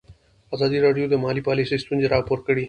ازادي 0.55 0.77
راډیو 0.85 1.05
د 1.09 1.13
مالي 1.23 1.41
پالیسي 1.47 1.75
ستونزې 1.83 2.07
راپور 2.13 2.39
کړي. 2.45 2.59